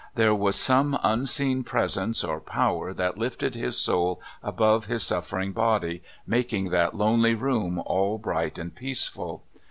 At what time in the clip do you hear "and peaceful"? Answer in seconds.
8.57-9.43